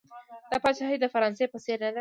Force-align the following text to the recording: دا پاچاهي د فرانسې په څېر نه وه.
دا 0.51 0.57
پاچاهي 0.63 0.97
د 0.99 1.05
فرانسې 1.13 1.45
په 1.51 1.57
څېر 1.63 1.77
نه 1.83 1.87
وه. 1.87 1.89